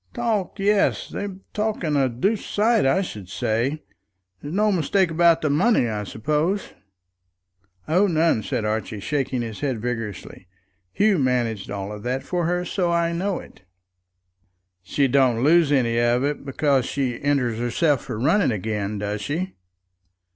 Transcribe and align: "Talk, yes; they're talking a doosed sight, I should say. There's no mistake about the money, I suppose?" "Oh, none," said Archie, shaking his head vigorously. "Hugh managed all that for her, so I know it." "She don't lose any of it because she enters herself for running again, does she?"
"Talk, 0.15 0.57
yes; 0.57 1.09
they're 1.09 1.35
talking 1.53 1.95
a 1.95 2.09
doosed 2.09 2.49
sight, 2.51 2.87
I 2.87 3.03
should 3.03 3.29
say. 3.29 3.83
There's 4.41 4.51
no 4.55 4.71
mistake 4.71 5.11
about 5.11 5.41
the 5.43 5.49
money, 5.51 5.87
I 5.87 6.05
suppose?" 6.05 6.73
"Oh, 7.87 8.07
none," 8.07 8.41
said 8.41 8.65
Archie, 8.65 8.99
shaking 8.99 9.43
his 9.43 9.59
head 9.59 9.79
vigorously. 9.79 10.47
"Hugh 10.91 11.19
managed 11.19 11.69
all 11.69 11.99
that 11.99 12.23
for 12.23 12.47
her, 12.47 12.65
so 12.65 12.91
I 12.91 13.13
know 13.13 13.37
it." 13.37 13.61
"She 14.81 15.07
don't 15.07 15.43
lose 15.43 15.71
any 15.71 15.99
of 15.99 16.23
it 16.23 16.45
because 16.47 16.87
she 16.87 17.21
enters 17.21 17.59
herself 17.59 18.01
for 18.03 18.19
running 18.19 18.49
again, 18.49 18.97
does 18.97 19.21
she?" 19.21 19.53